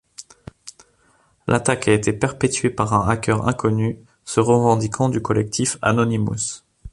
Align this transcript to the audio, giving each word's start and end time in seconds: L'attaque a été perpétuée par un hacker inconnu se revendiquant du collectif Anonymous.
L'attaque 1.45 1.87
a 1.87 1.93
été 1.93 2.11
perpétuée 2.11 2.71
par 2.71 2.93
un 2.95 3.07
hacker 3.07 3.47
inconnu 3.47 3.99
se 4.25 4.39
revendiquant 4.39 5.09
du 5.09 5.21
collectif 5.21 5.77
Anonymous. 5.83 6.63